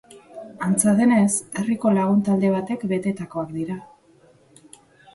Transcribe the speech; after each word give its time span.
Antza 0.67 0.93
denez, 0.99 1.27
herriko 1.61 1.93
lagun 1.99 2.25
talde 2.31 2.51
batek 2.57 2.89
betetakoak 2.95 3.57
dira. 3.63 3.81